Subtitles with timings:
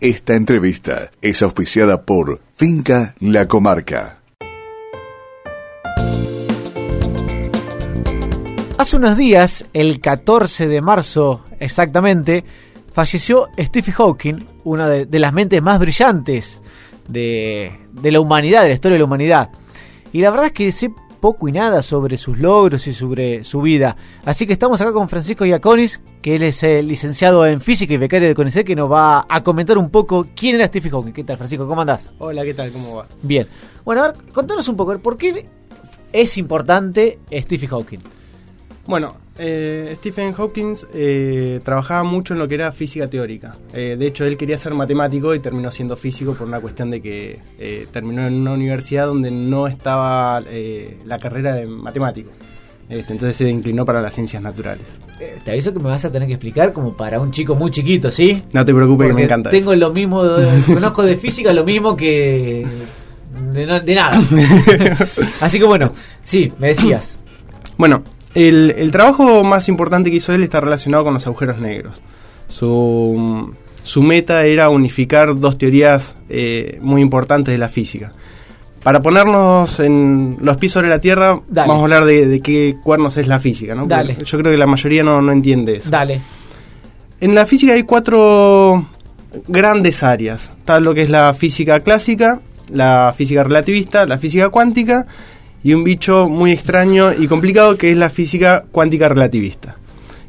[0.00, 4.20] Esta entrevista es auspiciada por Finca La Comarca.
[8.78, 12.44] Hace unos días, el 14 de marzo exactamente,
[12.94, 16.62] falleció Stephen Hawking, una de, las mentes más brillantes
[17.06, 19.50] de, de, la humanidad, de la historia de la humanidad.
[20.14, 23.60] Y la verdad es que sé poco y nada sobre sus logros y sobre su
[23.60, 23.96] vida.
[24.24, 27.96] Así que estamos acá con Francisco Iaconis, que él es el licenciado en física y
[27.98, 31.12] becario de CONICET, que nos va a comentar un poco quién era Stephen Hawking.
[31.12, 31.68] ¿Qué tal, Francisco?
[31.68, 32.10] ¿Cómo andás?
[32.18, 32.72] Hola, ¿qué tal?
[32.72, 33.06] ¿Cómo va?
[33.22, 33.46] Bien.
[33.84, 35.46] Bueno, a ver, contanos un poco, ¿por qué
[36.12, 37.98] es importante Stephen Hawking?
[38.86, 43.56] Bueno, eh, Stephen Hawking eh, trabajaba mucho en lo que era física teórica.
[43.72, 47.00] Eh, de hecho, él quería ser matemático y terminó siendo físico por una cuestión de
[47.00, 52.30] que eh, terminó en una universidad donde no estaba la carrera de matemático.
[52.88, 54.84] Este, entonces se inclinó para las ciencias naturales.
[55.44, 58.10] Te aviso que me vas a tener que explicar como para un chico muy chiquito,
[58.10, 58.42] ¿sí?
[58.52, 59.50] No te preocupes, Porque que me encanta.
[59.50, 59.80] Tengo eso.
[59.80, 60.22] lo mismo,
[60.66, 62.66] conozco de física lo mismo que
[63.52, 64.22] de, de nada.
[65.40, 65.92] Así que bueno,
[66.24, 67.18] sí, me decías.
[67.76, 68.02] Bueno,
[68.34, 72.00] el, el trabajo más importante que hizo él está relacionado con los agujeros negros.
[72.48, 78.12] Su, su meta era unificar dos teorías eh, muy importantes de la física.
[78.82, 81.68] Para ponernos en los pies sobre la Tierra, Dale.
[81.68, 83.86] vamos a hablar de, de qué cuernos es la física, ¿no?
[83.86, 84.16] Dale.
[84.24, 85.90] Yo creo que la mayoría no, no entiende eso.
[85.90, 86.20] Dale.
[87.20, 88.86] En la física hay cuatro
[89.46, 90.50] grandes áreas.
[90.58, 92.40] Está lo que es la física clásica,
[92.72, 95.06] la física relativista, la física cuántica
[95.62, 99.76] y un bicho muy extraño y complicado que es la física cuántica relativista.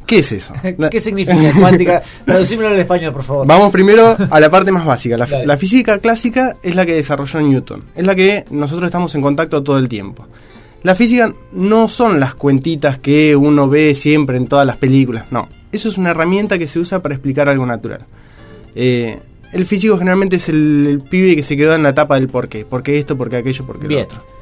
[0.05, 0.53] ¿Qué es eso?
[0.91, 2.03] ¿Qué significa cuántica?
[2.25, 3.47] Traducímelo al español, por favor.
[3.47, 5.15] Vamos primero a la parte más básica.
[5.17, 7.83] La, física clásica es la que desarrolló Newton.
[7.95, 10.27] Es la que nosotros estamos en contacto todo el tiempo.
[10.83, 15.25] La física no son las cuentitas que uno ve siempre en todas las películas.
[15.31, 15.47] No.
[15.71, 18.01] Eso es una herramienta que se usa para explicar algo natural.
[18.75, 19.17] Eh,
[19.53, 22.49] el físico generalmente es el, el pibe que se quedó en la etapa del por
[22.49, 22.65] qué.
[22.65, 23.15] ¿Por qué esto?
[23.15, 23.65] ¿Por qué aquello?
[23.65, 24.01] ¿Por qué Bien.
[24.01, 24.40] lo otro?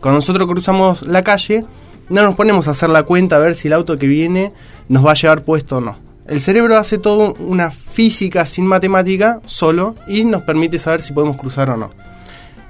[0.00, 1.64] Cuando nosotros cruzamos la calle,
[2.08, 4.52] no nos ponemos a hacer la cuenta a ver si el auto que viene
[4.88, 5.96] nos va a llevar puesto o no.
[6.26, 11.36] El cerebro hace toda una física sin matemática solo y nos permite saber si podemos
[11.36, 11.90] cruzar o no.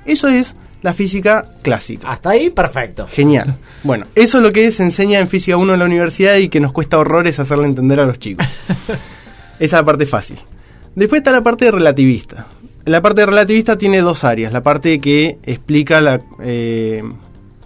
[0.05, 2.11] Eso es la física clásica.
[2.11, 3.07] Hasta ahí, perfecto.
[3.11, 3.57] Genial.
[3.83, 6.61] Bueno, eso es lo que se enseña en Física 1 en la universidad y que
[6.61, 8.47] nos cuesta horrores hacerle entender a los chicos.
[9.59, 10.39] Esa es la parte fácil.
[10.95, 12.47] Después está la parte relativista.
[12.85, 14.53] La parte relativista tiene dos áreas.
[14.53, 17.03] La parte que explica la, eh,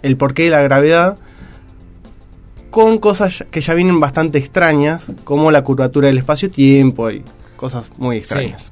[0.01, 1.17] el porqué de la gravedad
[2.69, 7.23] con cosas que ya vienen bastante extrañas, como la curvatura del espacio-tiempo y
[7.55, 8.69] cosas muy extrañas.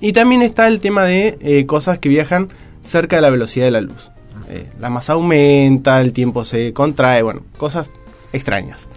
[0.00, 2.48] Y también está el tema de eh, cosas que viajan
[2.82, 4.10] cerca de la velocidad de la luz.
[4.48, 7.88] Eh, la masa aumenta, el tiempo se contrae, bueno, cosas
[8.32, 8.88] extrañas.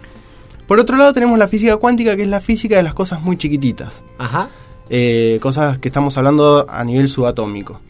[0.66, 3.36] Por otro lado tenemos la física cuántica, que es la física de las cosas muy
[3.36, 4.02] chiquititas.
[4.18, 4.48] Ajá.
[4.88, 7.80] Eh, cosas que estamos hablando a nivel subatómico.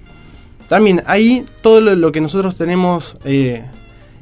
[0.69, 3.65] También ahí todo lo, lo que nosotros tenemos eh,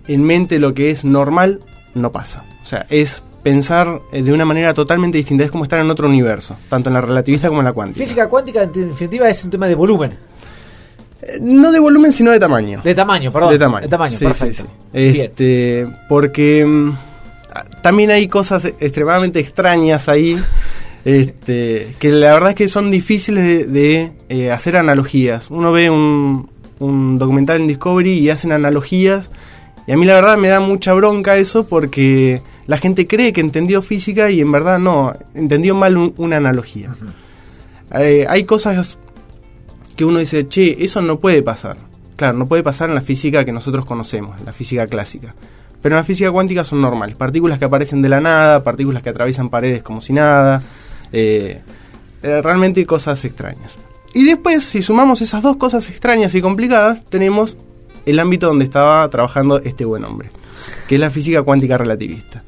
[0.09, 1.61] en mente, lo que es normal,
[1.95, 2.45] no pasa.
[2.63, 6.09] O sea, es pensar eh, de una manera totalmente distinta, es como estar en otro
[6.09, 8.05] universo, tanto en la relativista como en la cuántica.
[8.05, 10.17] Física cuántica, en definitiva, es un tema de volumen.
[11.23, 12.81] Eh, No de volumen, sino de tamaño.
[12.83, 13.51] De tamaño, perdón.
[13.53, 13.83] de tamaño.
[13.83, 14.65] De tamaño, Sí, perfecto.
[14.65, 15.13] sí, sí.
[15.13, 15.27] Bien.
[15.31, 16.93] Este, porque mm,
[17.83, 20.37] también hay cosas extremadamente extrañas ahí.
[21.05, 25.51] Este, que la verdad es que son difíciles de, de, eh, hacer analogías.
[25.51, 26.49] Uno ve un,
[26.79, 29.31] un documental en Discovery y hacen analogías.
[29.87, 33.43] Y a mí la verdad me da mucha bronca eso porque la gente cree que
[33.43, 36.95] entendió física y en verdad no, entendió mal un- una analogía.
[37.93, 38.99] Eh, hay cosas
[39.97, 41.77] que uno dice, che, eso no puede pasar.
[42.17, 45.35] Claro, no puede pasar en la física que nosotros conocemos, en la física clásica.
[45.83, 47.15] Pero en la física cuántica son normales.
[47.17, 50.63] Partículas que aparecen de la nada, partículas que atraviesan paredes como si nada.
[51.15, 51.61] Eh,
[52.23, 53.77] eh, realmente cosas extrañas.
[54.13, 57.57] Y después, si sumamos esas dos cosas extrañas y complicadas, tenemos
[58.07, 60.31] el ámbito donde estaba trabajando este buen hombre,
[60.89, 62.43] que es la física cuántica relativista.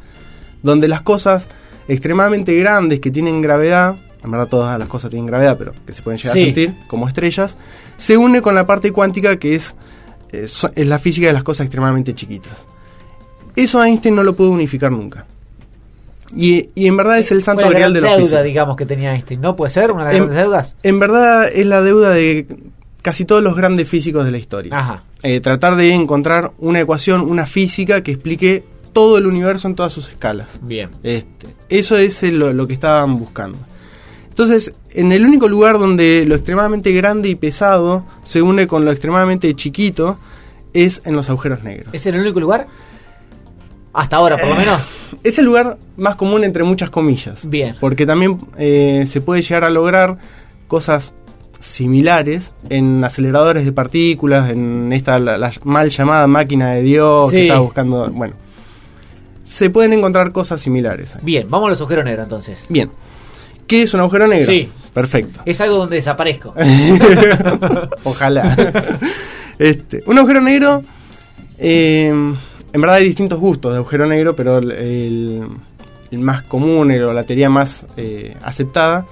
[0.62, 1.48] Donde las cosas
[1.88, 6.02] extremadamente grandes que tienen gravedad, en verdad todas las cosas tienen gravedad, pero que se
[6.02, 6.42] pueden llegar Sí.
[6.42, 7.56] a sentir como estrellas,
[7.96, 9.74] se une con la parte cuántica que es,
[10.32, 12.64] eh, so- es la física de las cosas extremadamente chiquitas.
[13.54, 15.26] Eso Einstein no lo pudo unificar nunca.
[16.34, 18.44] Y, y en verdad es el santo grial de los deuda, físicos.
[18.44, 19.40] digamos, que tenía Einstein.
[19.40, 20.76] ¿No puede ser una de las En- grandes deudas?
[20.82, 22.46] En verdad es la deuda de
[23.02, 24.72] casi todos los grandes físicos de la historia.
[24.74, 25.04] Ajá.
[25.22, 29.92] Eh, tratar de encontrar una ecuación, una física que explique todo el universo en todas
[29.92, 30.58] sus escalas.
[30.62, 30.90] Bien.
[31.02, 33.58] Este, eso es lo que estaban buscando.
[34.28, 38.90] Entonces, en el único lugar donde lo extremadamente grande y pesado se une con lo
[38.92, 40.18] extremadamente chiquito
[40.74, 41.88] es en los agujeros negros.
[41.94, 42.66] ¿Es el único lugar?
[43.96, 44.80] Hasta ahora, Eh, por lo menos.
[45.22, 47.48] Es el lugar más común entre muchas comillas.
[47.48, 47.74] Bien.
[47.80, 50.18] Porque también eh, se puede llegar a lograr
[50.68, 51.14] cosas
[51.60, 57.36] similares en aceleradores de partículas, en esta la, la mal llamada máquina de Dios Sí.
[57.36, 58.08] que está buscando.
[58.10, 58.34] Bueno,
[59.42, 61.14] se pueden encontrar cosas similares.
[61.16, 61.22] ahí.
[61.24, 62.66] Bien, vamos a los agujeros negros entonces.
[62.68, 62.90] Bien.
[63.66, 64.46] ¿Qué es un agujero negro?
[64.46, 64.68] Sí.
[64.92, 65.40] Perfecto.
[65.44, 66.54] Es algo donde desaparezco.
[68.04, 68.56] Ojalá.
[69.58, 70.82] este, un agujero negro.
[71.58, 72.12] eh,
[72.76, 75.46] en verdad hay distintos gustos de agujero negro, pero el, el-
[76.10, 79.06] el más común el- o la teoría más eh, aceptada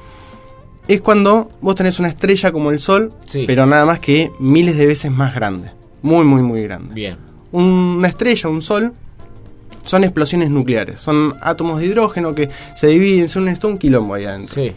[0.86, 3.44] es cuando vos tenés una estrella como el Sol, Sí.
[3.46, 5.70] pero nada más que miles de veces más grande.
[6.02, 6.94] Muy, muy, muy grande.
[6.94, 7.16] Bien.
[7.52, 8.92] Un- una estrella, un Sol,
[9.84, 11.00] son explosiones nucleares.
[11.00, 14.54] Son átomos de hidrógeno que se dividen, son un quilombo ahí adentro.
[14.62, 14.72] Sí.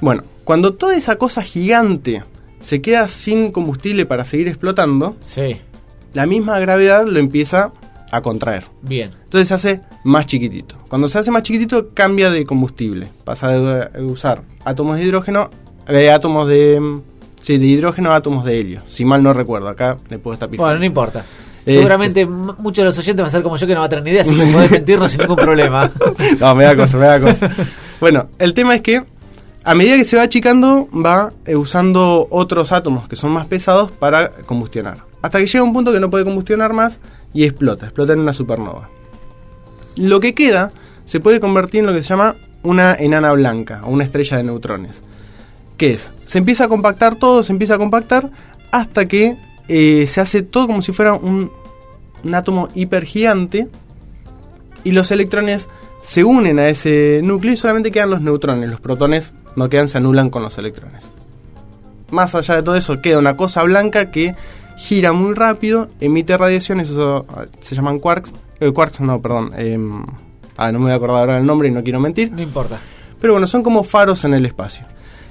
[0.00, 2.24] Bueno, cuando toda esa cosa gigante
[2.60, 5.56] se queda sin combustible para seguir explotando, Sí.
[6.14, 7.70] la misma gravedad lo empieza
[8.10, 8.64] a contraer.
[8.82, 9.10] Bien.
[9.24, 10.76] Entonces se hace más chiquitito.
[10.88, 13.08] Cuando se hace más chiquitito cambia de combustible.
[13.24, 15.50] Pasa de usar átomos de hidrógeno,
[16.12, 16.80] átomos de...
[16.80, 17.00] mm,
[17.40, 18.82] Sí, de hidrógeno a átomos de helio.
[18.86, 20.66] Si mal no recuerdo, acá le puedo estar pifando.
[20.66, 21.24] Bueno, no importa.
[21.60, 21.74] Este.
[21.74, 24.04] Seguramente muchos de los oyentes van a ser como yo que no va a tener
[24.04, 25.90] ni idea, así que podés mentirnos sin ningún problema.
[26.40, 27.50] No, me da cosa, me da cosa.
[28.00, 29.04] Bueno, el tema es que
[29.64, 33.90] a medida que se va achicando, va eh, usando otros átomos que son más pesados
[33.90, 35.04] para combustionar.
[35.20, 37.00] Hasta que llega un punto que no puede combustionar más
[37.32, 38.88] y explota, explota en una supernova.
[39.96, 40.72] Lo que queda
[41.04, 44.44] se puede convertir en lo que se llama una enana blanca o una estrella de
[44.44, 45.02] neutrones.
[45.76, 46.12] ¿Qué es?
[46.24, 48.30] Se empieza a compactar todo, se empieza a compactar
[48.70, 49.36] hasta que
[49.68, 51.50] eh, se hace todo como si fuera un,
[52.24, 53.68] un átomo hipergigante
[54.84, 55.68] y los electrones
[56.02, 58.70] se unen a ese núcleo y solamente quedan los neutrones.
[58.70, 61.10] Los protones no quedan, se anulan con los electrones.
[62.10, 64.34] Más allá de todo eso, queda una cosa blanca que
[64.78, 68.32] gira muy rápido, emite radiaciones, eso ah, se llaman quarks.
[68.60, 69.50] eh, quarks, no, perdón.
[69.56, 70.02] em,
[70.56, 72.30] ah, no me voy a acordar ahora el nombre y no quiero mentir.
[72.32, 72.78] No importa.
[73.20, 74.86] Pero bueno, son como faros en el espacio.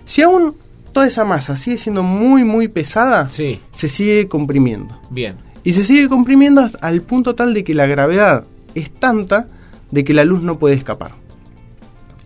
[0.06, 0.54] Si aún
[0.92, 3.60] toda esa masa sigue siendo muy, muy pesada, Sí.
[3.72, 5.00] se sigue comprimiendo.
[5.10, 5.36] Bien.
[5.64, 8.46] Y se sigue comprimiendo hasta- al punto tal de que la gravedad
[8.76, 9.48] es tanta
[9.92, 11.12] de que la luz no puede escapar.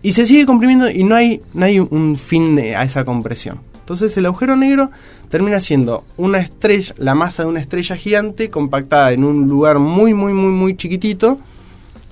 [0.02, 3.60] Y se sigue comprimiendo y no hay, no hay un fin de- a esa compresión.
[3.82, 4.90] Entonces el agujero negro
[5.28, 10.14] termina siendo una estrella, la masa de una estrella gigante compactada en un lugar muy,
[10.14, 11.38] muy, muy, muy chiquitito,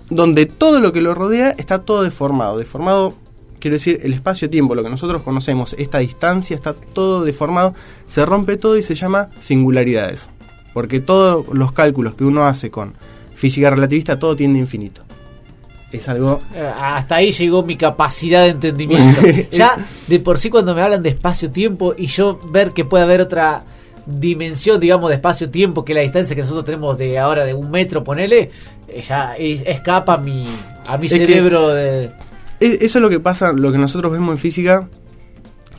[0.08, 2.58] donde todo lo que lo rodea está todo deformado.
[2.58, 3.14] Deformado,
[3.60, 7.72] quiero decir, el espacio-tiempo, lo que nosotros conocemos, esta distancia está todo deformado,
[8.06, 10.28] se rompe todo y se llama singularidades.
[10.74, 12.94] Porque todos los cálculos que uno hace con
[13.34, 15.02] física relativista, todo tiende a infinito.
[15.92, 16.40] Es algo...
[16.54, 19.20] Eh, Hasta ahí llegó mi capacidad de entendimiento.
[19.50, 19.76] ya
[20.06, 23.64] de por sí cuando me hablan de espacio-tiempo y yo ver que puede haber otra
[24.06, 28.02] dimensión, digamos, de espacio-tiempo que la distancia que nosotros tenemos de ahora de un metro,
[28.04, 28.50] ponele,
[28.88, 30.44] eh, ya es- escapa a mi,
[30.86, 32.10] a mi Es cerebro de...
[32.60, 34.88] Eso es lo que pasa, lo que nosotros vemos en física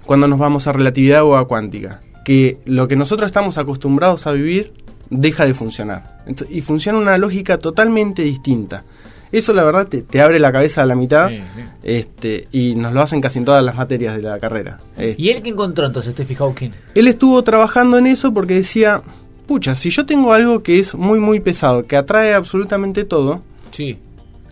[0.05, 2.01] cuando nos vamos a relatividad o a cuántica.
[2.25, 4.73] Que lo que nosotros estamos acostumbrados a vivir
[5.09, 6.23] deja de funcionar.
[6.49, 8.83] Y funciona una lógica totalmente distinta.
[9.31, 11.61] Eso la verdad te, te abre la cabeza a la mitad Sí, sí.
[11.83, 14.79] Este, y nos lo hacen casi en todas las materias de la carrera.
[14.97, 16.71] Este, ¿Y él qué encontró entonces, Steffi Hawking?
[16.95, 19.01] él estuvo trabajando en eso porque decía,
[19.47, 23.41] pucha, si yo tengo algo que es muy muy pesado, que atrae absolutamente todo,
[23.71, 23.97] Sí.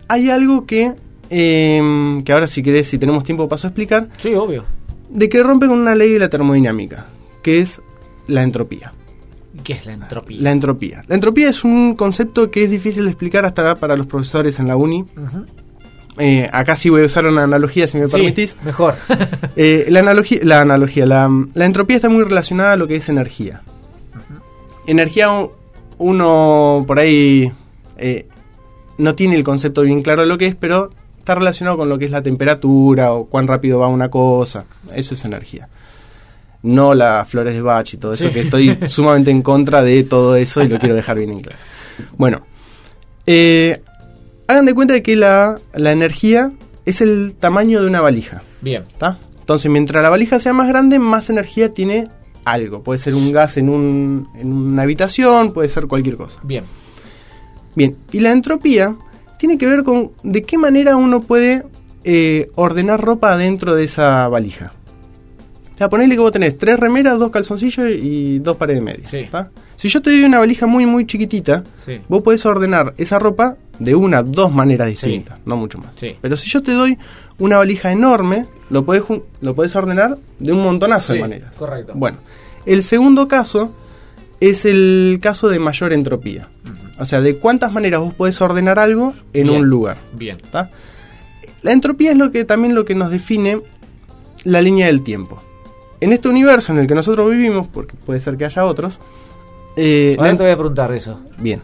[0.08, 0.94] hay algo que,
[1.28, 4.64] em, que ahora si querés, si tenemos tiempo paso a explicar, Sí, obvio.
[5.10, 7.06] de que rompe con una ley de la termodinámica,
[7.42, 7.80] que es
[8.26, 8.92] la entropía.
[9.64, 10.38] ¿Qué es la entropía?
[10.40, 11.04] La entropía.
[11.08, 14.68] La entropía es un concepto que es difícil de explicar hasta para los profesores en
[14.68, 15.04] la uni.
[16.18, 18.56] Eh, acá sí voy a usar una analogía, si me Sí, permitís.
[18.64, 18.94] mejor.
[19.56, 23.08] Eh, la analogía, la, analogía la, la entropía está muy relacionada a lo que es
[23.08, 23.62] energía.
[24.86, 25.28] Energía,
[25.98, 27.52] uno por ahí
[27.98, 28.26] eh,
[28.98, 31.98] no tiene el concepto bien claro de lo que es, pero está relacionado con lo
[31.98, 34.64] que es la temperatura o cuán rápido va una cosa.
[34.94, 35.68] Eso es energía.
[36.62, 38.34] No las flores de Bach y todo eso, Sí.
[38.34, 41.58] que estoy sumamente en contra de todo eso y lo quiero dejar bien en claro.
[42.16, 42.42] Bueno,
[43.26, 43.80] eh,
[44.46, 46.52] hagan de cuenta de que la, la energía
[46.84, 48.42] es el tamaño de una valija.
[48.60, 48.84] Bien.
[48.88, 49.18] ¿Está?
[49.40, 52.04] Entonces, mientras la valija sea más grande, más energía tiene
[52.44, 52.82] algo.
[52.82, 56.40] Puede ser un gas en, un, en una habitación, puede ser cualquier cosa.
[56.42, 56.64] Bien.
[57.74, 58.96] Bien, y la entropía
[59.38, 61.64] tiene que ver con de qué manera uno puede
[62.04, 64.72] eh, ordenar ropa dentro de esa valija.
[65.80, 69.08] Sea, ponele que vos tenés tres remeras, dos calzoncillos y dos pares de medias.
[69.08, 69.26] Sí.
[69.76, 72.02] Si yo te doy una valija muy, muy chiquitita, Sí.
[72.06, 75.06] vos podés ordenar esa ropa de una, dos maneras Sí.
[75.06, 75.92] distintas, no mucho más.
[76.20, 76.98] Pero si yo te doy
[77.38, 79.04] una valija enorme, lo podés,
[79.40, 81.56] lo podés ordenar de un montonazo de maneras.
[81.56, 81.94] correcto.
[81.96, 82.18] Bueno,
[82.66, 83.74] el segundo caso
[84.38, 86.46] es el caso de mayor entropía.
[86.98, 89.62] O sea, de cuántas maneras vos podés ordenar algo en Bien.
[89.62, 89.96] un lugar.
[90.12, 90.36] Bien.
[90.52, 90.68] ¿tá?
[91.62, 93.62] La entropía es lo que también lo que nos define
[94.44, 95.42] la línea del tiempo.
[96.00, 99.00] En este universo en el que nosotros vivimos, porque puede ser que haya otros,
[99.76, 101.20] eh, Ahora la, te voy a preguntar eso.
[101.38, 101.62] bien,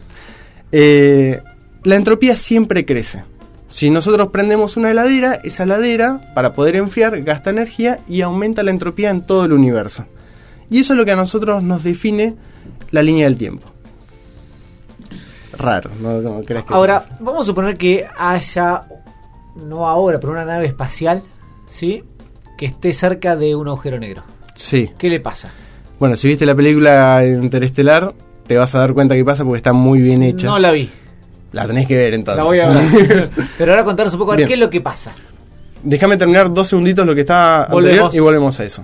[0.71, 1.41] Eh,
[1.83, 3.23] la entropía siempre crece.
[3.69, 8.71] Si nosotros prendemos una heladera, esa heladera, para poder enfriar, gasta energía y aumenta la
[8.71, 10.05] entropía en todo el universo.
[10.69, 12.35] Y eso es lo que a nosotros nos define
[12.91, 13.69] la línea del tiempo.
[15.57, 16.21] Raro, ¿no?
[16.21, 18.83] ¿Cómo crees que Ahora, vamos a suponer que haya,
[19.55, 21.23] no ahora, pero una nave espacial,
[21.67, 22.03] ¿sí?
[22.57, 24.23] Que esté cerca de un agujero negro.
[24.55, 24.89] Sí.
[24.97, 25.51] ¿Qué le pasa?
[25.99, 28.13] Bueno, si viste la película Interestelar,
[28.47, 30.47] te vas a dar cuenta que pasa porque está muy bien hecha.
[30.47, 30.89] No la vi.
[31.51, 32.43] La tenés que ver entonces.
[32.43, 33.29] La voy a ver.
[33.57, 35.13] pero ahora contanos un poco a ver qué es lo que pasa.
[35.83, 38.83] Déjame terminar dos segunditos lo que estaba anterior y volvemos a eso.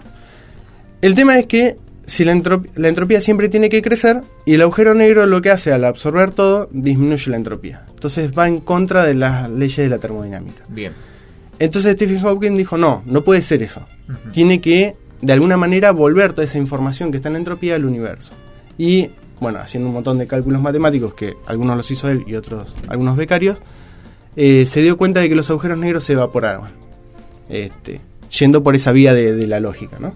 [1.02, 4.62] El tema es que si la, entrop- la entropía siempre tiene que crecer y el
[4.62, 7.84] agujero negro lo que hace al absorber todo disminuye la entropía.
[7.94, 10.64] Entonces va en contra de las leyes de la termodinámica.
[10.68, 10.94] Bien.
[11.60, 13.82] Entonces Stephen Hawking dijo, no, no puede ser eso.
[14.32, 17.86] Tiene que, de alguna manera, volver toda esa información que está en la entropía al
[17.86, 18.34] universo.
[18.78, 22.76] Y, bueno, haciendo un montón de cálculos matemáticos, que algunos los hizo él y otros,
[22.88, 23.60] algunos becarios,
[24.36, 26.72] eh, se dio cuenta de que los agujeros negros se evaporaban.
[27.50, 28.02] Este,
[28.38, 30.16] yendo por esa vía de, de la lógica, ¿no?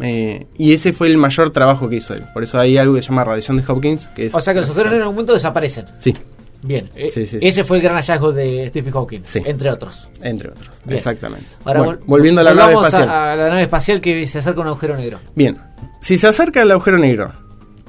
[0.00, 2.24] Eh, y ese fue el mayor trabajo que hizo él.
[2.32, 4.34] Por eso hay algo que se llama radiación de Hawkins, que es...
[4.34, 5.86] O sea que los agujeros negros en algún momento desaparecen.
[5.98, 6.14] Sí,
[6.62, 6.90] Bien.
[6.94, 7.46] Eh, Sí, sí, sí.
[7.48, 10.08] Ese fue el gran hallazgo de Stephen Hawking, entre otros.
[10.22, 10.70] entre otros.
[10.84, 10.98] Bien.
[10.98, 11.46] Exactamente.
[11.64, 13.08] Ahora Bueno, vol- volviendo a la nave espacial.
[13.08, 15.18] A, a la nave espacial que se acerca a un agujero negro.
[15.34, 15.56] Bien,
[16.00, 17.32] si se acerca al agujero negro,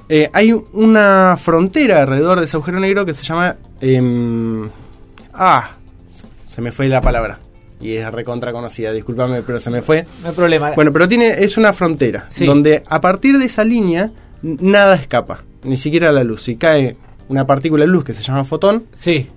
[0.09, 3.55] eh, hay una frontera alrededor de ese agujero negro que se llama...
[3.81, 4.69] em,
[5.33, 5.71] ah,
[6.47, 7.39] se me fue la palabra.
[7.79, 10.05] Y es recontra conocida, discúlpame, pero se me fue.
[10.21, 10.71] No hay problema.
[10.73, 14.11] Bueno, pero tiene es una frontera donde a partir de esa línea
[14.43, 16.43] nada escapa, ni siquiera la luz.
[16.43, 16.95] Si cae
[17.31, 19.27] una partícula de luz que se llama fotón, Sí,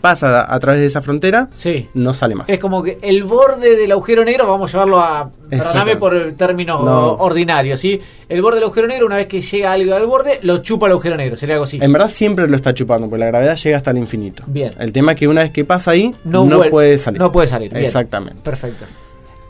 [0.00, 1.88] pasa a, a través de esa frontera, sí.
[1.94, 2.48] no sale más.
[2.48, 5.30] Es como que el borde del agujero negro, vamos a llevarlo a.
[5.48, 7.12] Perdóname por el término No.
[7.14, 8.00] ordinario, ¿sí?
[8.28, 10.92] El borde del agujero negro, una vez que llega algo al borde, lo chupa el
[10.92, 11.36] agujero negro.
[11.36, 11.78] Sería algo así.
[11.80, 14.44] En verdad siempre lo está chupando, porque la gravedad llega hasta el infinito.
[14.46, 14.70] Bien.
[14.78, 17.18] El tema es que una vez que pasa ahí, No puede salir.
[17.20, 17.84] no puede salir, bien.
[17.84, 18.40] Exactamente.
[18.44, 18.84] Perfecto.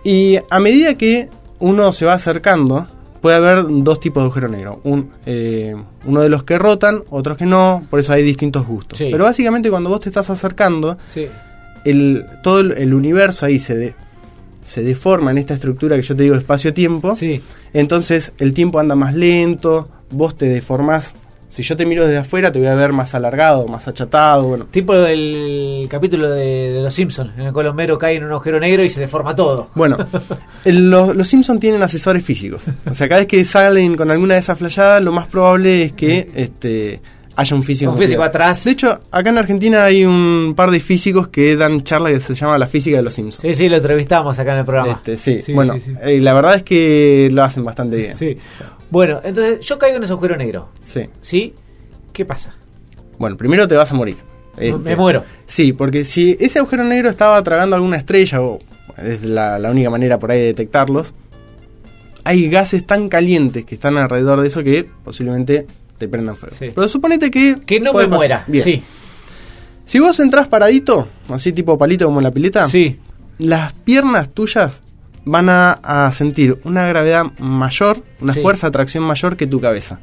[0.05, 2.87] Y a medida que uno se va acercando,
[3.21, 4.81] puede haber dos tipos de agujero negro.
[4.85, 8.99] Un, eh, uno de los que rotan, otros que no, por eso hay distintos gustos.
[8.99, 9.09] Sí.
[9.11, 11.27] Pero básicamente cuando vos te estás acercando, Sí.
[11.85, 13.95] el, todo el, el universo ahí se, de-
[14.65, 17.15] se deforma en esta estructura que yo te digo espacio-tiempo.
[17.15, 17.41] Sí.
[17.73, 21.15] Entonces el tiempo anda más lento, vos te deformás.
[21.49, 24.43] Si yo te miro desde afuera, te voy a ver más alargado, más achatado.
[24.45, 28.31] Bueno, Tipo el capítulo de, de Los Simpsons, en el cual Homero cae en un
[28.33, 29.71] agujero negro y se deforma todo.
[29.75, 29.97] Bueno,
[30.65, 32.63] el- los, los Simpsons tienen asesores físicos.
[32.91, 35.93] O sea, cada vez que salen con alguna de esas flayadas, lo más probable es
[35.93, 37.01] que este,
[37.37, 37.93] haya un físico.
[37.93, 38.65] Un físico atrás.
[38.65, 42.35] De hecho, acá en Argentina hay un par de físicos que dan charla que se
[42.35, 43.43] llama La física de los Simpsons.
[43.43, 44.93] Sí, sí, lo entrevistamos acá en el programa.
[44.95, 45.93] Este, sí, Sí, bueno, sí, sí.
[46.03, 48.15] eh, la verdad es que lo hacen bastante bien.
[48.15, 48.37] Sí.
[48.91, 50.69] Bueno, entonces yo caigo en ese agujero negro.
[50.81, 51.03] Sí.
[51.23, 51.55] ¿Sí?
[52.13, 52.53] ¿Qué pasa?
[53.19, 54.17] Bueno, primero te vas a morir.
[54.57, 55.25] Este, Me muero.
[55.47, 58.59] Sí, porque si ese agujero negro estaba tragando alguna estrella, o
[58.97, 61.13] es la, la única manera por ahí de detectarlos,
[62.25, 65.67] hay gases tan calientes que están alrededor de eso que posiblemente
[65.99, 66.57] te prendan fuego.
[66.59, 66.73] Sí.
[66.75, 67.57] Pero suponete que...
[67.65, 68.09] Que no me pasar.
[68.09, 68.45] muera.
[68.47, 68.65] Bien.
[68.65, 68.83] Sí.
[69.85, 72.99] Si vos entrás paradito, así tipo palito como en la pileta, Sí.
[73.39, 74.81] las piernas tuyas
[75.27, 78.41] van a, a sentir una gravedad mayor, una Sí.
[78.41, 79.99] fuerza de atracción mayor que tu cabeza.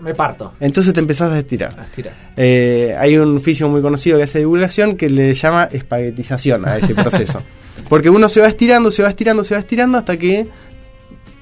[0.00, 0.52] Me parto.
[0.60, 1.78] Entonces te empezás a estirar.
[1.78, 2.14] A estirar.
[2.36, 6.94] Eh, hay un físico muy conocido que hace divulgación que le llama espaguetización a este
[7.02, 7.42] proceso.
[7.88, 10.48] Porque uno se va estirando, se va estirando, se va estirando hasta que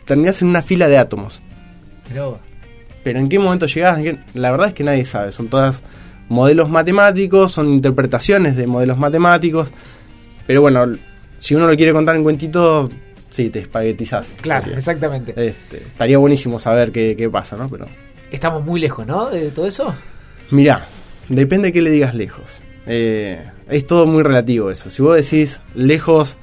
[0.04, 1.40] terminas en una fila de átomos.
[2.08, 2.38] Pero
[3.02, 4.00] Pero en qué momento llegás,
[4.34, 5.30] la verdad es que nadie sabe.
[5.32, 5.82] Son todas
[6.28, 9.72] modelos matemáticos, son interpretaciones de modelos matemáticos.
[10.46, 10.86] Pero bueno,
[11.44, 12.88] si uno lo quiere contar en cuentito,
[13.28, 14.34] sí, te espaguetizás.
[14.40, 14.78] claro, Sería.
[14.78, 15.34] exactamente.
[15.36, 17.68] Este, estaría buenísimo saber qué, qué pasa, ¿no?
[17.68, 17.86] Pero
[18.32, 19.28] Estamos muy lejos, ¿no?
[19.28, 19.94] De todo eso.
[20.50, 20.88] Mirá,
[21.28, 22.60] depende de qué le digas lejos.
[22.86, 24.88] Eh, es todo muy relativo eso.
[24.88, 26.38] Si vos decís lejos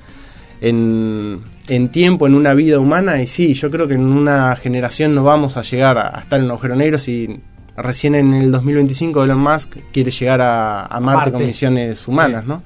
[0.61, 5.15] en, en tiempo, en una vida humana, y sí, yo creo que en una generación
[5.15, 7.41] no vamos a llegar a, a estar en un agujero negro si
[7.75, 11.31] recién en el 2025 Elon Musk quiere llegar a, a Marte, Marte.
[11.31, 12.61] con misiones humanas, ¿no?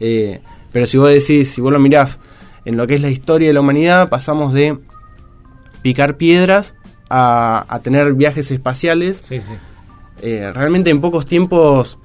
[0.00, 0.40] Eh,
[0.72, 2.20] pero si vos decís, si vos lo mirás
[2.64, 4.78] en lo que es la historia de la humanidad, pasamos de
[5.82, 6.74] picar piedras
[7.08, 9.42] a, a tener viajes espaciales Sí, sí.
[10.22, 11.98] eh, realmente en pocos tiempos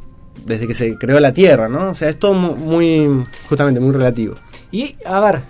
[0.45, 1.89] desde que se creó la Tierra, ¿no?
[1.89, 4.35] O sea, es todo mu- muy, justamente, muy relativo.
[4.71, 5.41] Y, a ver,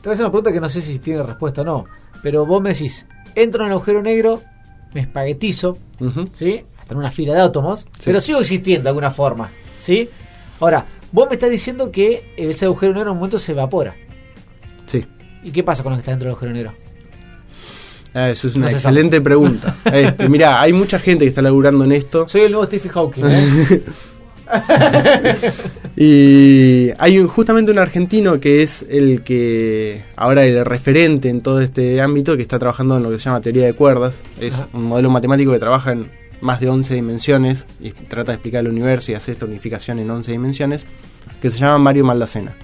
[0.00, 1.84] te voy a hacer una pregunta que no sé si tiene respuesta o no.
[2.22, 4.42] Pero vos me decís, entro en el agujero negro,
[4.92, 5.78] me espaguetizo.
[6.32, 6.64] ¿sí?
[6.80, 10.08] Hasta en una fila de átomos, pero sigo existiendo de alguna forma, ¿sí?
[10.60, 13.94] Ahora, vos me estás diciendo que ese agujero negro en un momento se evapora.
[14.86, 15.04] Sí.
[15.44, 16.72] ¿Y qué pasa con los que están dentro del agujero negro?
[18.12, 19.76] Ah, eso es una No excelente pregunta.
[19.92, 22.28] Este, mirá, hay mucha gente que está laburando en esto.
[22.28, 23.22] Soy el nuevo Stephen Hawking.
[23.26, 23.82] ¿eh?
[25.96, 31.60] Y hay un- justamente un argentino que es el que ahora el referente en todo
[31.60, 34.20] este ámbito, que está trabajando en lo que se llama teoría de cuerdas.
[34.40, 34.68] Es Ajá.
[34.72, 36.10] un modelo matemático que trabaja en
[36.44, 40.10] más de 11 dimensiones y trata de explicar el universo y hacer esta unificación en
[40.10, 40.84] 11 dimensiones,
[41.40, 42.54] que se llama Mario Maldacena.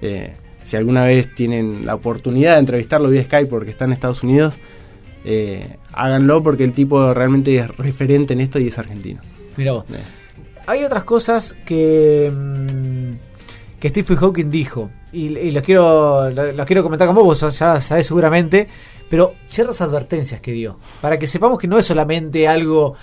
[0.00, 4.22] Eh, si alguna vez tienen la oportunidad de entrevistarlo vía Skype porque está en Estados
[4.22, 4.54] Unidos,
[5.24, 9.20] eh, háganlo porque el tipo realmente es referente en esto y es argentino.
[9.56, 9.84] Mira vos.
[9.90, 9.96] Eh,
[10.68, 13.10] Hay otras cosas que, mm,
[13.80, 14.90] que Stephen Hawking dijo.
[15.12, 18.68] Y, y los quiero lo- los quiero comentar con vos, vos ya sabés seguramente.
[19.08, 20.78] Pero ciertas advertencias que dio.
[21.00, 22.94] Para que sepamos que no es solamente algo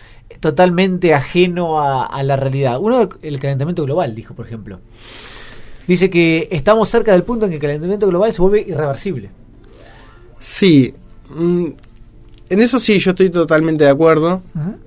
[0.42, 2.77] totalmente ajeno a, a la realidad.
[2.80, 4.80] Uno, el calentamiento global, dijo, por ejemplo.
[5.88, 9.30] Dice que estamos cerca del punto en que el calentamiento global se vuelve irreversible.
[10.39, 10.94] Sí,
[11.30, 11.68] mm,
[12.50, 14.42] en eso sí, yo estoy totalmente de acuerdo.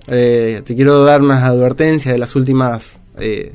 [0.09, 3.55] Eh, te quiero dar unas advertencias de las últimas eh,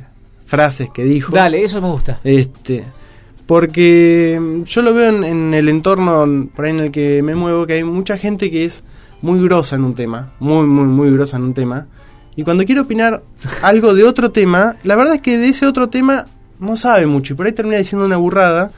[0.52, 1.34] frases que dijo.
[1.34, 2.20] Dale, eso me gusta.
[2.26, 2.84] Este,
[3.46, 7.36] porque mm, yo lo veo en, en el entorno por ahí en el que me
[7.36, 8.84] muevo, que hay mucha gente que es
[9.22, 11.88] muy grosa en un tema, muy, muy, muy grosa en un tema.
[12.36, 13.24] Y cuando quiere opinar
[13.64, 16.26] algo de otro tema, la verdad es que de ese otro tema
[16.60, 18.72] no sabe mucho y por ahí termina diciendo una burrada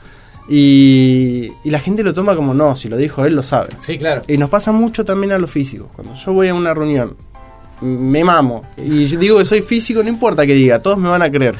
[0.48, 3.70] y, y la gente lo toma como no, si lo dijo él lo sabe.
[3.80, 4.22] Sí, claro.
[4.28, 5.88] Y nos pasa mucho también a los físicos.
[5.92, 7.16] Cuando yo voy a una reunión,
[7.84, 11.22] me mamo y yo digo que soy físico, no importa que diga, todos me van
[11.22, 11.54] a creer.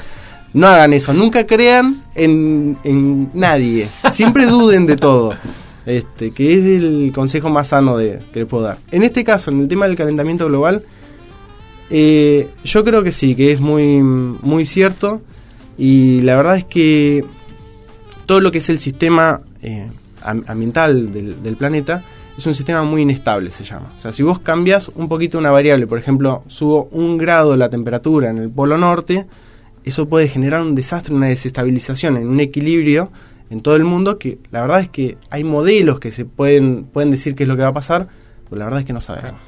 [0.55, 3.89] No hagan eso, nunca crean en, en nadie.
[4.13, 5.35] Siempre duden de todo.
[5.85, 8.79] Este, que es el consejo más sano de, que le puedo dar.
[8.91, 10.83] En este caso, en el tema del calentamiento global,
[11.91, 15.21] eh, yo creo que sí, que es muy, muy cierto.
[15.77, 17.25] Y la verdad es que
[18.27, 19.87] todo lo que es el sistema eh,
[20.23, 22.03] am- ambiental del, del planeta
[22.37, 23.91] es un sistema muy inestable, se llama.
[23.97, 27.71] O sea, si vos cambias un poquito una variable, por ejemplo, subo un grado la
[27.71, 29.27] temperatura en el polo norte,
[29.85, 33.11] eso puede generar un desastre, una desestabilización en un equilibrio
[33.51, 37.11] en todo el mundo que la verdad es que hay modelos que se pueden, pueden
[37.11, 38.09] decir qué es lo que va a pasar,
[38.45, 39.41] pero la verdad es que no sabemos.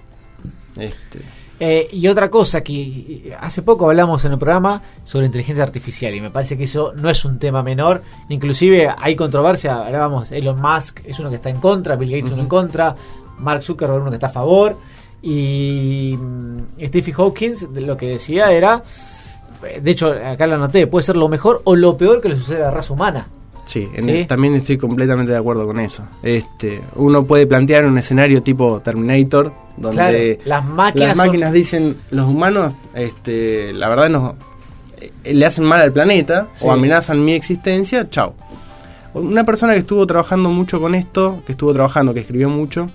[0.76, 1.20] Este,
[1.58, 6.14] Eh, y otra cosa que eh, hace poco hablamos en el programa sobre inteligencia artificial
[6.14, 8.02] y me parece que eso no es un tema menor.
[8.28, 12.42] Inclusive hay controversia, hablábamos, Elon Musk es uno que está en contra, Bill Gates uno
[12.42, 12.94] en contra,
[13.38, 14.76] Mark Zuckerberg uno que está a favor
[15.22, 18.82] y mm, Stephen Hawking de lo que decía era,
[19.64, 22.36] eh, de hecho acá lo anoté, puede ser lo mejor o lo peor que le
[22.36, 23.26] sucede a la raza humana.
[23.66, 24.24] Sí, en- ¿Sí?
[24.26, 26.04] también estoy completamente de acuerdo con eso.
[26.22, 31.52] Este, uno puede plantear un escenario tipo Terminator, donde Claro, las máquinas las son- máquinas
[31.52, 34.34] dicen, los humanos, este, la verdad nos
[35.00, 36.64] eh, le hacen mal al planeta Sí.
[36.66, 38.32] o amenazan mi existencia, chao.
[39.12, 42.88] Una persona que estuvo trabajando mucho con esto, que estuvo trabajando, que escribió mucho,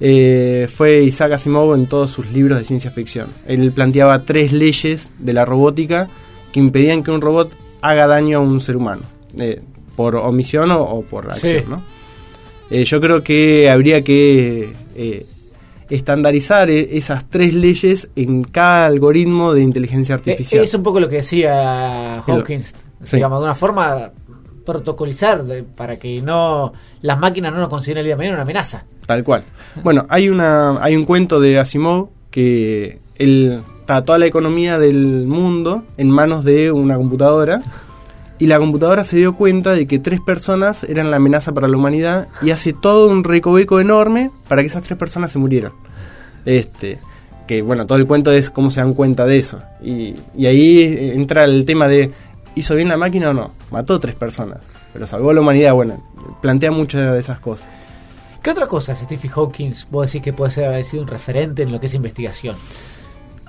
[0.00, 3.28] eh, fue Isaac Asimov en todos sus libros de ciencia ficción.
[3.46, 6.08] Él planteaba tres leyes de la robótica
[6.52, 9.02] que impedían que un robot haga daño a un ser humano,
[9.38, 9.60] eh,
[9.96, 11.62] por omisión o, o por acción.
[11.64, 11.70] Sí.
[11.70, 11.82] ¿no?
[12.70, 15.26] Eh, yo creo que habría que eh,
[15.88, 20.64] estandarizar eh, esas tres leyes en cada algoritmo de inteligencia Eh, artificial.
[20.64, 23.16] Es un poco lo que decía Hawkins, Sí.
[23.16, 24.10] digamos, de una forma
[24.64, 26.72] protocolizar de- para que no
[27.02, 28.84] las máquinas no nos consideren el día de mañana una amenaza.
[29.06, 29.42] Tal cual.
[29.82, 35.26] Bueno, hay una hay un cuento de Asimov que él está toda la economía del
[35.26, 37.62] mundo en manos de una computadora
[38.40, 41.76] y la computadora se dio cuenta de que tres personas eran la amenaza para la
[41.76, 45.72] humanidad y hace todo un recoveco enorme para que esas tres personas se murieran.
[46.46, 46.98] Este,
[47.46, 49.60] que bueno, todo el cuento es cómo se dan cuenta de eso.
[49.82, 52.10] Y, y ahí entra el tema de
[52.54, 53.52] ¿hizo bien la máquina o no?
[53.70, 54.58] Mató tres personas,
[54.92, 55.74] pero salvó a la humanidad.
[55.74, 56.02] Bueno,
[56.40, 57.68] plantea muchas de esas cosas.
[58.42, 61.72] ¿Qué otra cosa, Stephen Hawking, vos decís que puede ser haber sido un referente en
[61.72, 62.56] lo que es investigación?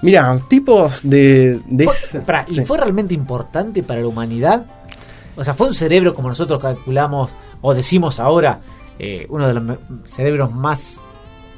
[0.02, 1.60] Mira, tipos de...
[1.86, 2.66] Fue- ¿Y sí.
[2.66, 4.66] fue realmente importante para la humanidad?
[5.36, 8.60] O sea, ¿fue un cerebro como nosotros calculamos o decimos ahora,
[9.00, 11.00] eh, uno de los cerebros más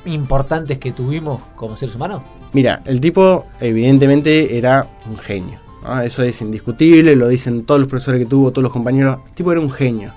[0.05, 2.21] importantes que tuvimos como seres humanos?
[2.53, 5.59] Mira, el tipo evidentemente era un genio.
[6.03, 9.19] Eso es indiscutible, lo dicen todos los profesores que tuvo, todos los compañeros.
[9.27, 10.11] El tipo era un genio.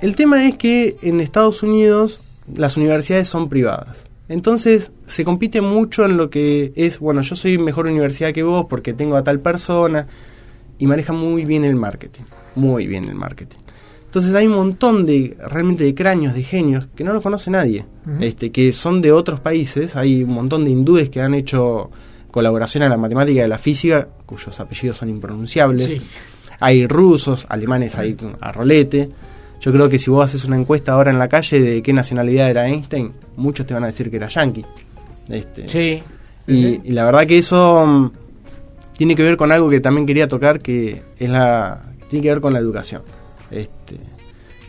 [0.00, 2.20] El tema es que en Estados Unidos
[2.54, 4.06] las universidades son privadas.
[4.28, 8.66] Entonces se compite mucho en lo que es, bueno, yo soy mejor universidad que vos
[8.68, 10.06] porque tengo a tal persona
[10.78, 12.22] y maneja muy bien el marketing,
[12.56, 13.58] muy bien el marketing.
[14.06, 17.84] Entonces hay un montón de realmente de cráneos, de genios que no los conoce nadie,
[18.20, 19.96] este, que son de otros países.
[19.96, 21.90] Hay un montón de hindúes que han hecho
[22.30, 25.86] colaboración en la matemática y la física, cuyos apellidos son impronunciables.
[25.86, 26.00] Sí.
[26.60, 29.10] Hay rusos, alemanes, hay a rolete.
[29.60, 32.50] Yo creo que si vos haces una encuesta ahora en la calle de qué nacionalidad
[32.50, 34.64] era Einstein, muchos te van a decir que era yankee.
[35.28, 36.02] Este, Sí.
[36.46, 38.10] y, y la verdad que eso mm,
[38.96, 42.40] tiene que ver con algo que también quería tocar, que es la tiene que ver
[42.40, 43.02] con la educación.
[43.50, 43.98] Este,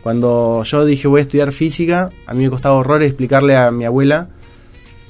[0.02, 3.84] cuando yo dije voy a estudiar física, a mí me costaba horrores explicarle a mi
[3.84, 4.28] abuela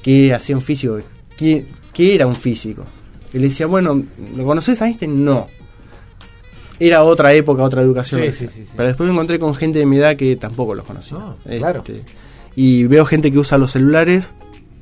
[0.03, 0.99] qué hacía un físico,
[1.37, 2.83] qué, qué era un físico.
[3.33, 4.03] Y le decía, bueno,
[4.35, 5.25] ¿lo conoces a Einstein?
[5.25, 5.47] No.
[6.79, 8.21] Era otra época, otra educación.
[8.31, 8.71] Sí, sí, sí.
[8.75, 11.17] Pero después me encontré con gente de mi edad que tampoco los conocía.
[11.17, 11.79] Ah, claro.
[11.79, 12.03] Este,
[12.55, 14.33] y veo gente que usa los celulares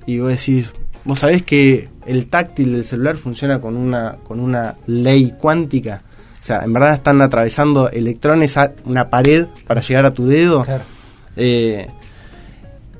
[0.05, 0.71] y vos decís,
[1.05, 6.01] vos sabés que el táctil del celular funciona con una, con una ley cuántica.
[6.41, 10.63] O sea, en verdad están atravesando electrones a una pared para llegar a tu dedo.
[10.63, 10.83] Claro.
[11.37, 11.87] Eh,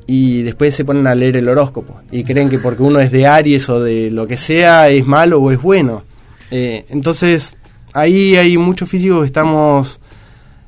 [0.08, 3.26] y después se ponen a leer el horóscopo y creen que porque uno es de
[3.26, 6.04] Aries o de lo que sea es malo o es bueno.
[6.52, 7.58] Eh, entonces,
[7.92, 10.00] ahí hay muchos físicos que estamos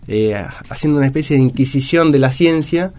[0.07, 0.35] eh,
[0.69, 2.93] haciendo una especie de inquisición de la ciencia,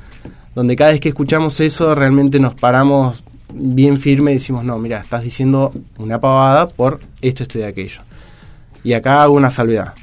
[0.54, 5.00] donde cada vez que escuchamos eso realmente nos paramos bien firme y decimos, no, mira,
[5.00, 8.02] estás diciendo una pavada por esto, esto y aquello.
[8.84, 9.94] Y acá hago una salvedad.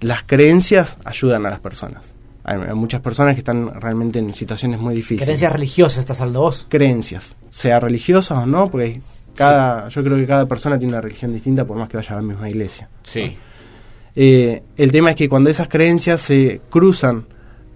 [0.00, 2.14] Las creencias ayudan a las personas.
[2.42, 5.24] Hay, hay muchas personas que están realmente en situaciones muy difíciles.
[5.24, 6.66] Creencias religiosas, estás hablando vos.
[6.68, 9.00] Creencias, sea religiosas o no, porque
[9.34, 12.16] cada, yo creo que cada persona tiene una religión distinta por más que vaya a
[12.16, 12.88] la misma iglesia.
[13.02, 13.36] Sí.
[14.16, 17.26] Eh, el tema es que cuando esas creencias se cruzan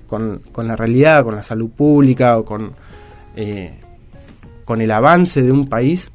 [0.07, 2.72] con, con la realidad, con la salud pública o con,
[3.37, 3.81] eh,
[4.68, 6.11] con el avance de un país,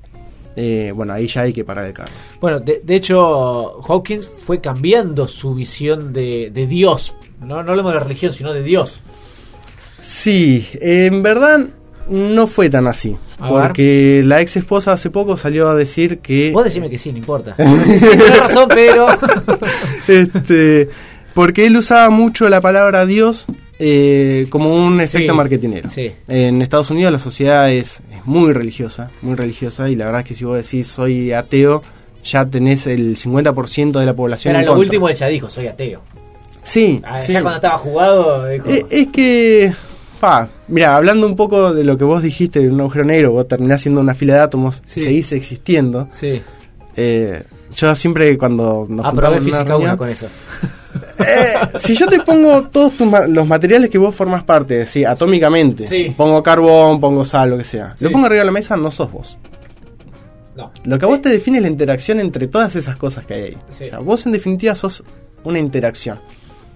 [0.56, 2.12] eh, bueno, ahí ya hay que parar el carro.
[2.39, 7.16] Bueno, de, de hecho, Hawkins fue cambiando su visión de, de Dios.
[7.42, 9.02] No, no hablamos de religión, sino de Dios.
[10.04, 11.62] Sí, eh, en verdad
[12.08, 16.52] no fue tan así, A porque la ex esposa hace poco salió a decir que...
[16.52, 17.56] Vos decime que sí, no importa.
[17.58, 19.08] Sí, tenés razón, pero.
[20.08, 20.89] este,
[21.34, 23.46] porque él usaba mucho la palabra Dios
[23.80, 25.89] eh, como un efecto Sí, marketinero.
[25.89, 26.12] sí.
[26.28, 30.28] En Estados Unidos la sociedad es, es muy religiosa, muy religiosa, y la verdad es
[30.28, 31.82] que si vos decís soy ateo,
[32.24, 34.86] ya tenés el 50% de la población Pero en lo contra.
[34.86, 36.02] último él ya dijo, soy ateo.
[36.62, 37.34] Sí, Ah, sí.
[37.34, 38.69] Ya cuando estaba jugado, dijo.
[38.69, 39.74] Eh, es que,
[40.22, 43.48] pa, mira, hablando un poco de lo que vos dijiste de un agujero negro, vos
[43.48, 46.08] terminás siendo una fila de átomos, seguís existiendo.
[46.13, 46.41] sí.
[46.96, 47.43] Eh,
[47.76, 50.28] yo siempre cuando nos Aprobé una física 1 reunión- con eso.
[51.28, 55.04] Eh, si yo te pongo todos tus ma- los materiales que vos formás parte, sí,
[55.06, 56.14] atómicamente, Sí.
[56.16, 58.06] pongo carbón, pongo sal, lo que sea, Sí.
[58.06, 59.38] lo pongo arriba de la mesa, no sos vos.
[60.56, 60.72] No.
[60.86, 63.42] Lo que a vos te define es la interacción entre todas esas cosas que hay
[63.42, 63.58] ahí.
[63.70, 63.86] Sí.
[63.86, 65.04] O sea, vos en definitiva sos
[65.44, 66.20] una interacción.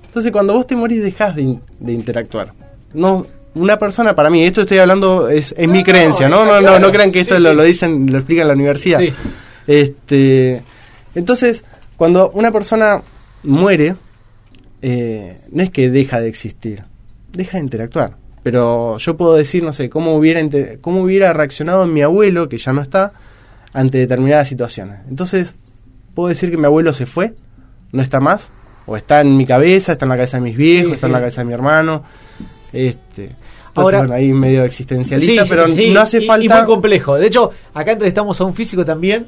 [0.07, 2.49] Entonces cuando vos te morís dejás de, in- de interactuar.
[2.93, 6.43] No, una persona para mí, esto estoy hablando, es, es No, mi creencia, ¿no?
[6.45, 6.79] No, no, claro.
[6.79, 8.99] no crean que esto lo, lo dicen, lo explican en la universidad.
[8.99, 9.13] Sí.
[9.67, 10.63] Este,
[11.15, 11.63] entonces,
[11.97, 13.01] cuando una persona
[13.43, 13.95] muere,
[14.81, 16.83] eh, no es que deja de existir,
[17.31, 18.15] deja de interactuar.
[18.43, 20.41] Pero yo puedo decir, no sé, cómo hubiera,
[20.81, 23.11] cómo hubiera reaccionado mi abuelo, que ya no está,
[23.73, 24.99] ante determinadas situaciones.
[25.09, 25.55] Entonces,
[26.13, 27.33] puedo decir que mi abuelo se fue,
[27.91, 28.49] no está más,
[28.85, 31.13] o está en mi cabeza, está en la cabeza de mis viejos, Sí, está en
[31.13, 32.03] la cabeza de mi hermano.
[32.71, 33.35] Este, entonces,
[33.75, 36.57] Ahora- bueno, ahí medio existencialista, Sí, pero sí, no hace y- Y falta...
[36.59, 37.15] muy complejo.
[37.17, 39.27] De hecho, acá entrevistamos a un físico también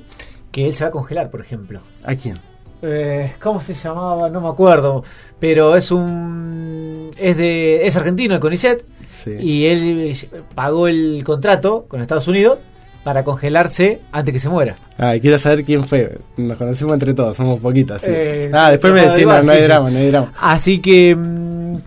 [0.51, 1.81] que él se va a congelar, por ejemplo.
[2.03, 2.37] ¿A quién?
[2.81, 4.29] Eh, ¿Cómo se llamaba?
[4.29, 5.03] No me acuerdo.
[5.39, 7.11] Pero es un.
[7.17, 7.85] Es de.
[7.85, 8.85] Es argentino, el CONICET.
[9.11, 9.31] Sí.
[9.39, 12.59] Y él eh, pagó el contrato con Estados Unidos
[13.03, 14.75] para congelarse antes que se muera.
[14.97, 16.17] Ah, quiero saber quién fue.
[16.37, 18.01] Nos conocemos entre todos, somos poquitas.
[18.01, 18.11] sí.
[18.11, 19.63] Eh, ah, después me decís, no, no hay sí.
[19.63, 20.33] drama, no hay drama.
[20.39, 21.15] Así que.
[21.15, 21.77] mm,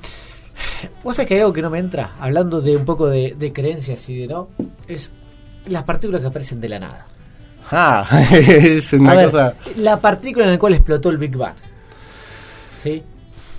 [1.02, 3.52] Vos sabés que hay algo que no me entra, hablando de un poco de, de
[3.52, 4.48] creencias y de no,
[4.86, 5.10] es
[5.66, 7.06] las partículas que aparecen de la nada.
[7.72, 9.54] Ah, es una a ver, cosa.
[9.76, 11.54] la partícula en la cual explotó el Big Bang.
[12.82, 13.02] ¿Sí?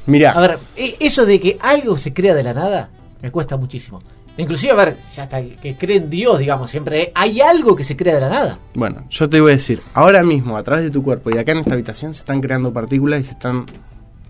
[0.06, 2.90] Mirá, A ver, e- eso de que algo se crea de la nada,
[3.22, 4.02] me cuesta muchísimo.
[4.36, 8.16] Inclusive, a ver, ya está, que creen Dios, digamos, siempre hay algo que se crea
[8.16, 8.58] de la nada.
[8.74, 11.52] bueno, yo te voy a decir, ahora mismo, a través de tu cuerpo y acá
[11.52, 13.66] en esta habitación, se están creando partículas y se están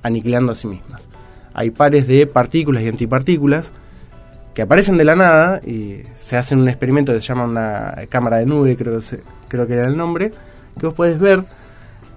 [0.04, 1.08] aniquilando a sí mismas.
[1.54, 3.72] Hay pares de partículas y antipartículas
[4.54, 8.38] que aparecen de la nada y se hacen un experimento que se llama una cámara
[8.38, 9.00] de nube, creo
[9.48, 10.32] creo que era el nombre,
[10.80, 11.44] que vos podés ver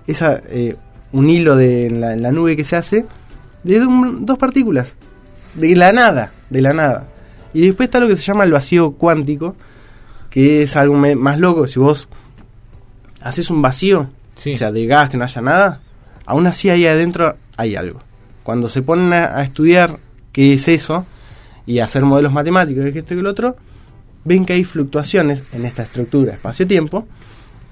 [0.07, 0.77] esa, eh,
[1.13, 3.05] un hilo de, en, la, en la nube que se hace
[3.63, 4.95] de un- dos partículas,
[5.55, 7.09] de la nada, de la nada.
[7.55, 9.57] Y después está lo que se llama el vacío cuántico,
[10.31, 12.09] que es algo más loco, si vos
[13.23, 14.53] haces un vacío, Sí.
[14.53, 15.81] o sea, de gas, que no haya nada,
[16.27, 18.03] aún así ahí adentro hay algo.
[18.43, 19.97] Cuando se ponen a, a estudiar
[20.33, 21.07] qué es eso
[21.67, 23.57] y hacer modelos matemáticos de esto y el otro,
[24.25, 27.07] ven que hay fluctuaciones en esta estructura espacio-tiempo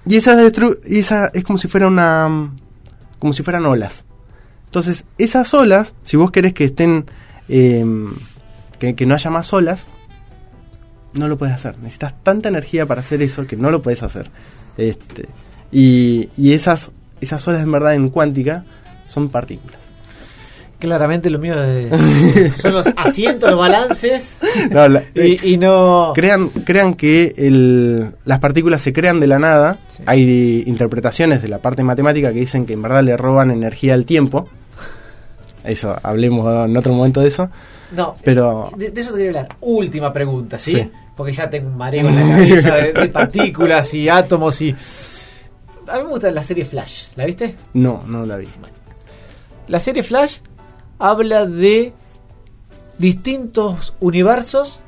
[0.06, 2.50] y esa, es como si fuera una
[3.18, 4.04] como si fueran olas.
[4.66, 7.06] Entonces, esas olas, si vos querés que estén
[7.48, 7.84] eh,
[8.78, 9.86] que, que no haya más olas,
[11.14, 11.78] no lo puedes hacer.
[11.78, 14.30] Necesitas tanta energía para hacer eso que no lo puedes hacer.
[14.76, 15.28] Este,
[15.72, 18.64] y, y esas, esas olas en verdad en cuántica
[19.06, 19.83] son partículas.
[20.84, 24.36] Claramente lo mío es- son los asientos, los balances
[24.70, 26.12] No, la- y, y no...
[26.14, 29.78] crean, crean que el- las partículas se crean de la nada.
[29.96, 30.02] Sí.
[30.06, 34.04] Hay interpretaciones de la parte matemática que dicen que en verdad le roban energía al
[34.04, 34.48] tiempo.
[35.64, 37.48] Eso, hablemos en otro momento de eso.
[37.92, 39.56] No, Pero de, de eso te quería hablar.
[39.60, 40.72] Última pregunta, ¿sí?
[40.74, 40.90] Sí.
[41.16, 44.74] Porque ya tengo un mareo en la cabeza de, de partículas y átomos y...
[45.86, 47.54] A mí me gusta la serie Flash, ¿la viste?
[47.74, 48.48] no, no la vi.
[49.68, 50.38] La serie Flash
[50.98, 51.92] habla de
[52.98, 54.80] distintos universos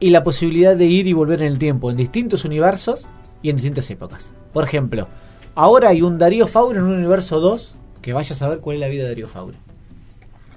[0.00, 3.06] y la posibilidad de ir y volver en el tiempo en distintos universos
[3.42, 4.32] y en distintas épocas.
[4.52, 5.08] Por ejemplo,
[5.54, 8.80] ahora hay un Darío Faure en un universo 2 que vaya a saber cuál es
[8.80, 9.56] la vida de Darío Faure.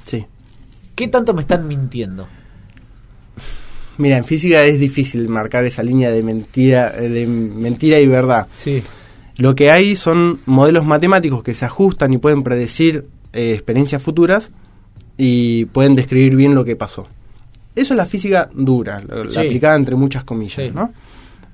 [0.03, 0.25] Sí.
[0.95, 2.27] ¿Qué tanto me están mintiendo?
[3.97, 8.47] Mira, en física es difícil marcar esa línea de mentira, de mentira y verdad.
[8.55, 8.81] Sí.
[9.37, 14.51] Lo que hay son modelos matemáticos que se ajustan y pueden predecir eh, experiencias futuras
[15.21, 17.05] y pueden describir bien lo que pasó.
[17.75, 19.39] Eso es la física dura, la Sí.
[19.39, 20.71] aplicada entre muchas comillas, Sí.
[20.73, 20.93] ¿no?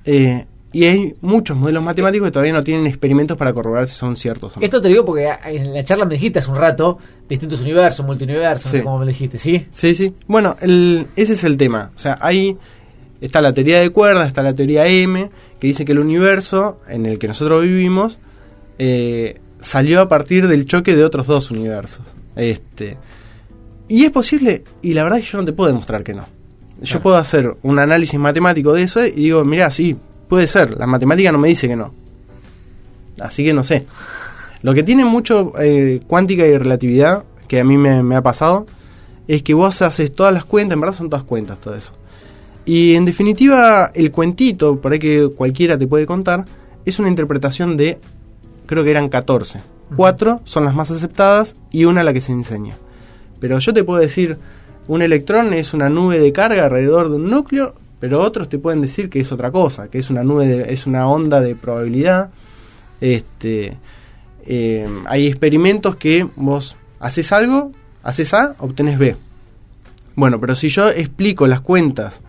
[0.04, 4.14] Eh, y hay muchos modelos matemáticos que todavía no tienen experimentos para corroborar si son
[4.14, 4.64] ciertos o no.
[4.64, 6.98] Esto te lo digo porque en la charla me dijiste hace un rato
[7.28, 8.76] distintos universos, multiuniversos, no Sí.
[8.78, 9.66] sé cómo me lo dijiste, ¿sí?
[9.72, 10.14] Sí, sí.
[10.28, 11.90] Bueno, el- ese es el tema.
[11.96, 12.56] O sea, ahí
[13.20, 17.06] está la teoría de cuerdas, está la teoría M, que dice que el universo en
[17.06, 18.18] el que nosotros vivimos
[18.78, 22.04] eh, salió a partir del choque de otros dos universos.
[22.36, 22.98] Este,
[23.88, 26.22] y es posible, y la verdad es que yo no te puedo demostrar que no.
[26.80, 27.02] Yo Claro.
[27.02, 29.96] puedo hacer un análisis matemático de eso y digo, mira, sí,
[30.28, 30.76] puede ser.
[30.78, 31.92] La matemática no me dice que no.
[33.20, 33.86] Así que no sé.
[34.62, 38.66] Lo que tiene mucho eh, cuántica y relatividad, que a mí me, me ha pasado,
[39.28, 41.92] es que vos haces todas las cuentas, en verdad son todas cuentas todo eso.
[42.64, 46.44] Y en definitiva, el cuentito, por ahí que cualquiera te puede contar,
[46.84, 47.98] es una interpretación de,
[48.66, 49.60] creo que eran 14.
[49.94, 52.76] Cuatro son las más aceptadas y una la que se enseña.
[53.40, 54.36] Pero yo te puedo decir,
[54.88, 58.80] un electrón es una nube de carga alrededor de un núcleo, pero otros te pueden
[58.82, 62.30] decir que es otra cosa, que es una nube, de- es una onda de probabilidad.
[63.00, 63.76] Este,
[64.46, 67.72] eh, hay experimentos que vos haces algo,
[68.02, 69.16] haces A, obtenés B.
[70.14, 72.20] Bueno, pero si yo explico las cuentas,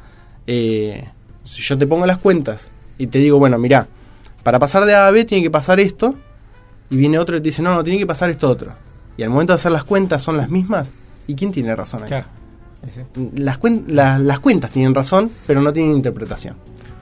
[0.45, 1.05] eh,
[1.43, 3.87] si yo te pongo las cuentas y te digo, bueno, mira,
[4.43, 6.15] para pasar de A a B tiene que pasar esto,
[6.89, 8.71] y viene otro y te dice, no, no, tiene que pasar esto otro.
[9.17, 10.89] Y al momento de hacer las cuentas son las mismas,
[11.27, 12.09] ¿y quién tiene razón ahí?
[13.35, 16.55] Las, cuen- la- las cuentas tienen razón, pero no tienen interpretación.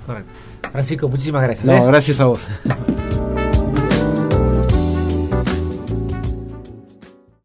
[0.05, 0.31] Correcto.
[0.71, 1.65] Francisco, muchísimas gracias.
[1.65, 1.83] No, ¿eh?
[1.87, 2.47] gracias a vos.